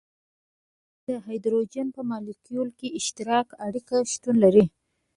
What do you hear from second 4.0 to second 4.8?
شتون لري.